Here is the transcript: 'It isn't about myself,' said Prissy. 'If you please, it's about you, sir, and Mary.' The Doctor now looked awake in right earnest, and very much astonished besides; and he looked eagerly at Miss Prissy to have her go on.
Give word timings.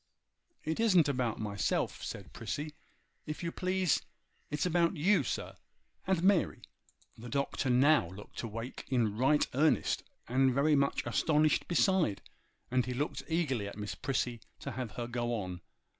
'It 0.63 0.79
isn't 0.79 1.07
about 1.07 1.37
myself,' 1.39 2.03
said 2.03 2.33
Prissy. 2.33 2.73
'If 3.27 3.43
you 3.43 3.51
please, 3.51 4.01
it's 4.49 4.65
about 4.65 4.97
you, 4.97 5.21
sir, 5.21 5.53
and 6.07 6.23
Mary.' 6.23 6.63
The 7.19 7.29
Doctor 7.29 7.69
now 7.69 8.09
looked 8.09 8.41
awake 8.41 8.83
in 8.89 9.15
right 9.15 9.45
earnest, 9.53 10.01
and 10.27 10.55
very 10.55 10.75
much 10.75 11.03
astonished 11.05 11.67
besides; 11.67 12.19
and 12.71 12.87
he 12.87 12.95
looked 12.95 13.21
eagerly 13.27 13.67
at 13.67 13.77
Miss 13.77 13.93
Prissy 13.93 14.41
to 14.61 14.71
have 14.71 14.89
her 14.93 15.05
go 15.05 15.35
on. 15.35 15.61